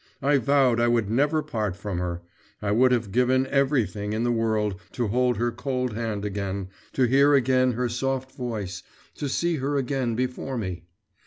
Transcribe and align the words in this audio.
I 0.23 0.39
vowed 0.39 0.79
I 0.79 0.87
would 0.87 1.11
never 1.11 1.43
part 1.43 1.75
from 1.75 1.99
her. 1.99 2.23
I 2.59 2.71
would 2.71 2.91
have 2.91 3.11
given 3.11 3.45
everything 3.45 4.13
in 4.13 4.23
the 4.23 4.31
world 4.31 4.81
to 4.93 5.09
hold 5.09 5.37
her 5.37 5.51
cold 5.51 5.93
hand 5.93 6.25
again, 6.25 6.69
to 6.93 7.03
hear 7.03 7.35
again 7.35 7.73
her 7.73 7.87
soft 7.87 8.31
voice, 8.31 8.81
to 9.13 9.29
see 9.29 9.57
her 9.57 9.77
again 9.77 10.15
before 10.15 10.57
me. 10.57 10.85